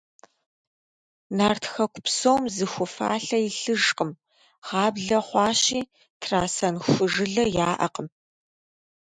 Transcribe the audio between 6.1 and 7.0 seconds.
трасэн ху